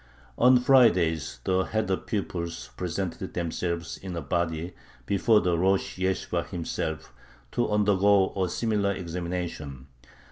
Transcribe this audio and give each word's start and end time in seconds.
On 0.35 0.59
Fridays 0.59 1.41
the 1.43 1.65
heder 1.65 1.95
pupils 1.95 2.71
presented 2.75 3.35
themselves 3.35 3.97
in 3.97 4.15
a 4.15 4.21
body 4.21 4.73
before 5.05 5.41
the 5.41 5.55
rosh 5.55 5.99
yeshibah 5.99 6.47
himself, 6.49 7.13
to 7.51 7.69
undergo 7.69 8.33
a 8.35 8.49
similar 8.49 8.93
examination. 8.93 9.85